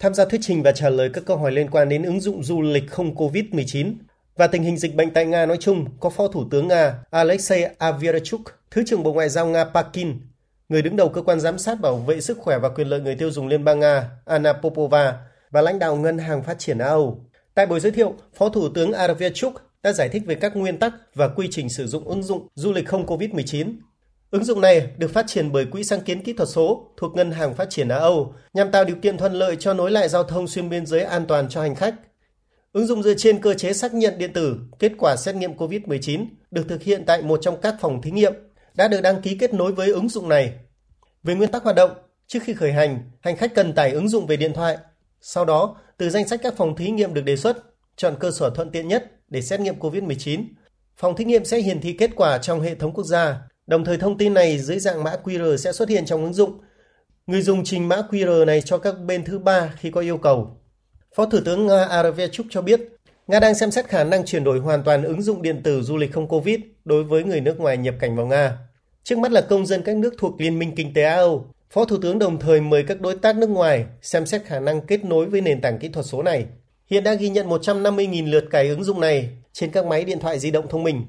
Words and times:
tham 0.00 0.14
gia 0.14 0.24
thuyết 0.24 0.40
trình 0.42 0.62
và 0.62 0.72
trả 0.72 0.88
lời 0.88 1.10
các 1.12 1.24
câu 1.26 1.36
hỏi 1.36 1.52
liên 1.52 1.70
quan 1.70 1.88
đến 1.88 2.02
ứng 2.02 2.20
dụng 2.20 2.42
du 2.42 2.62
lịch 2.62 2.90
không 2.90 3.14
COVID-19 3.14 3.94
và 4.36 4.46
tình 4.46 4.62
hình 4.62 4.76
dịch 4.76 4.94
bệnh 4.94 5.10
tại 5.10 5.26
Nga 5.26 5.46
nói 5.46 5.56
chung 5.60 5.84
có 6.00 6.10
Phó 6.10 6.28
Thủ 6.28 6.44
tướng 6.50 6.68
Nga 6.68 6.94
Alexei 7.10 7.62
Averchuk, 7.78 8.40
Thứ 8.70 8.82
trưởng 8.86 9.02
Bộ 9.02 9.12
Ngoại 9.12 9.28
giao 9.28 9.46
Nga 9.46 9.64
Pakin, 9.64 10.20
người 10.68 10.82
đứng 10.82 10.96
đầu 10.96 11.08
cơ 11.08 11.22
quan 11.22 11.40
giám 11.40 11.58
sát 11.58 11.80
bảo 11.80 11.96
vệ 11.96 12.20
sức 12.20 12.38
khỏe 12.38 12.58
và 12.58 12.68
quyền 12.68 12.88
lợi 12.88 13.00
người 13.00 13.14
tiêu 13.14 13.30
dùng 13.30 13.48
Liên 13.48 13.64
bang 13.64 13.80
Nga 13.80 14.10
Anna 14.24 14.52
Popova 14.52 15.18
và 15.50 15.60
lãnh 15.60 15.78
đạo 15.78 15.96
Ngân 15.96 16.18
hàng 16.18 16.42
Phát 16.42 16.58
triển 16.58 16.78
Á 16.78 16.86
Âu. 16.86 17.24
Tại 17.54 17.66
buổi 17.66 17.80
giới 17.80 17.92
thiệu, 17.92 18.14
Phó 18.34 18.48
Thủ 18.48 18.68
tướng 18.68 18.92
Averchuk 18.92 19.54
đã 19.82 19.92
giải 19.92 20.08
thích 20.08 20.22
về 20.26 20.34
các 20.34 20.56
nguyên 20.56 20.78
tắc 20.78 20.92
và 21.14 21.28
quy 21.28 21.48
trình 21.50 21.68
sử 21.68 21.86
dụng 21.86 22.04
ứng 22.04 22.22
dụng 22.22 22.48
du 22.54 22.72
lịch 22.72 22.88
không 22.88 23.06
COVID-19 23.06 23.72
Ứng 24.30 24.44
dụng 24.44 24.60
này 24.60 24.90
được 24.96 25.10
phát 25.10 25.26
triển 25.28 25.52
bởi 25.52 25.66
Quỹ 25.66 25.84
sáng 25.84 26.00
kiến 26.00 26.22
kỹ 26.22 26.32
thuật 26.32 26.48
số 26.48 26.92
thuộc 26.96 27.16
Ngân 27.16 27.30
hàng 27.30 27.54
Phát 27.54 27.70
triển 27.70 27.88
Á 27.88 27.96
Âu 27.96 28.34
nhằm 28.54 28.70
tạo 28.70 28.84
điều 28.84 28.96
kiện 28.96 29.18
thuận 29.18 29.32
lợi 29.32 29.56
cho 29.56 29.74
nối 29.74 29.90
lại 29.90 30.08
giao 30.08 30.24
thông 30.24 30.48
xuyên 30.48 30.68
biên 30.68 30.86
giới 30.86 31.02
an 31.02 31.26
toàn 31.26 31.48
cho 31.48 31.62
hành 31.62 31.74
khách. 31.74 31.94
Ứng 32.72 32.86
dụng 32.86 33.02
dựa 33.02 33.14
trên 33.14 33.40
cơ 33.40 33.54
chế 33.54 33.72
xác 33.72 33.94
nhận 33.94 34.18
điện 34.18 34.32
tử 34.32 34.56
kết 34.78 34.92
quả 34.98 35.16
xét 35.16 35.34
nghiệm 35.34 35.54
COVID-19 35.54 36.26
được 36.50 36.68
thực 36.68 36.82
hiện 36.82 37.04
tại 37.06 37.22
một 37.22 37.38
trong 37.42 37.60
các 37.60 37.74
phòng 37.80 38.02
thí 38.02 38.10
nghiệm 38.10 38.32
đã 38.74 38.88
được 38.88 39.00
đăng 39.00 39.22
ký 39.22 39.36
kết 39.40 39.54
nối 39.54 39.72
với 39.72 39.92
ứng 39.92 40.08
dụng 40.08 40.28
này. 40.28 40.52
Về 41.22 41.34
nguyên 41.34 41.50
tắc 41.50 41.64
hoạt 41.64 41.76
động, 41.76 41.90
trước 42.26 42.38
khi 42.42 42.54
khởi 42.54 42.72
hành, 42.72 43.10
hành 43.20 43.36
khách 43.36 43.54
cần 43.54 43.72
tải 43.72 43.90
ứng 43.90 44.08
dụng 44.08 44.26
về 44.26 44.36
điện 44.36 44.52
thoại. 44.52 44.78
Sau 45.20 45.44
đó, 45.44 45.76
từ 45.96 46.10
danh 46.10 46.28
sách 46.28 46.40
các 46.42 46.54
phòng 46.56 46.76
thí 46.76 46.90
nghiệm 46.90 47.14
được 47.14 47.22
đề 47.24 47.36
xuất, 47.36 47.56
chọn 47.96 48.16
cơ 48.20 48.30
sở 48.30 48.50
thuận 48.50 48.70
tiện 48.70 48.88
nhất 48.88 49.12
để 49.28 49.42
xét 49.42 49.60
nghiệm 49.60 49.78
COVID-19. 49.78 50.44
Phòng 50.96 51.16
thí 51.16 51.24
nghiệm 51.24 51.44
sẽ 51.44 51.60
hiển 51.60 51.80
thị 51.80 51.92
kết 51.92 52.10
quả 52.16 52.38
trong 52.38 52.60
hệ 52.60 52.74
thống 52.74 52.92
quốc 52.92 53.04
gia 53.04 53.49
Đồng 53.70 53.84
thời 53.84 53.98
thông 53.98 54.18
tin 54.18 54.34
này 54.34 54.58
dưới 54.58 54.78
dạng 54.78 55.04
mã 55.04 55.16
QR 55.24 55.56
sẽ 55.56 55.72
xuất 55.72 55.88
hiện 55.88 56.06
trong 56.06 56.24
ứng 56.24 56.32
dụng. 56.32 56.60
Người 57.26 57.42
dùng 57.42 57.64
trình 57.64 57.88
mã 57.88 58.02
QR 58.10 58.44
này 58.44 58.60
cho 58.60 58.78
các 58.78 58.94
bên 59.06 59.24
thứ 59.24 59.38
ba 59.38 59.74
khi 59.76 59.90
có 59.90 60.00
yêu 60.00 60.18
cầu. 60.18 60.56
Phó 61.14 61.26
Thủ 61.26 61.38
tướng 61.44 61.66
Nga 61.66 61.84
Aravechuk 61.84 62.46
cho 62.50 62.62
biết, 62.62 62.80
Nga 63.26 63.40
đang 63.40 63.54
xem 63.54 63.70
xét 63.70 63.88
khả 63.88 64.04
năng 64.04 64.24
chuyển 64.24 64.44
đổi 64.44 64.58
hoàn 64.58 64.82
toàn 64.82 65.04
ứng 65.04 65.22
dụng 65.22 65.42
điện 65.42 65.62
tử 65.62 65.82
du 65.82 65.96
lịch 65.96 66.12
không 66.12 66.28
COVID 66.28 66.60
đối 66.84 67.04
với 67.04 67.24
người 67.24 67.40
nước 67.40 67.60
ngoài 67.60 67.76
nhập 67.76 67.94
cảnh 68.00 68.16
vào 68.16 68.26
Nga. 68.26 68.58
Trước 69.02 69.18
mắt 69.18 69.32
là 69.32 69.40
công 69.40 69.66
dân 69.66 69.82
các 69.82 69.96
nước 69.96 70.14
thuộc 70.18 70.40
Liên 70.40 70.58
minh 70.58 70.72
Kinh 70.76 70.94
tế 70.94 71.02
Á 71.02 71.14
Âu, 71.16 71.46
Phó 71.70 71.84
Thủ 71.84 71.96
tướng 72.02 72.18
đồng 72.18 72.38
thời 72.38 72.60
mời 72.60 72.84
các 72.88 73.00
đối 73.00 73.16
tác 73.16 73.36
nước 73.36 73.50
ngoài 73.50 73.84
xem 74.02 74.26
xét 74.26 74.44
khả 74.44 74.60
năng 74.60 74.80
kết 74.80 75.04
nối 75.04 75.26
với 75.26 75.40
nền 75.40 75.60
tảng 75.60 75.78
kỹ 75.78 75.88
thuật 75.88 76.06
số 76.06 76.22
này. 76.22 76.46
Hiện 76.86 77.04
đã 77.04 77.14
ghi 77.14 77.28
nhận 77.28 77.48
150.000 77.48 78.30
lượt 78.30 78.44
cài 78.50 78.68
ứng 78.68 78.84
dụng 78.84 79.00
này 79.00 79.28
trên 79.52 79.70
các 79.70 79.86
máy 79.86 80.04
điện 80.04 80.18
thoại 80.20 80.38
di 80.38 80.50
động 80.50 80.68
thông 80.68 80.82
minh. 80.82 81.04